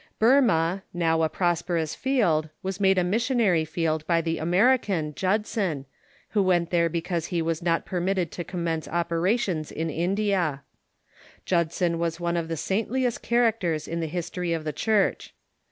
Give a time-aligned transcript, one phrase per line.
[0.17, 5.85] Burma, now a prosperous field, was made a missionary field by the American, Judson,
[6.29, 10.31] who went there because he was not permitted to commence operations in India.
[10.45, 14.33] Burma ^• t i ii Judson was one ot the sainthest characters in the iiis
[14.33, 15.35] tory of the Church.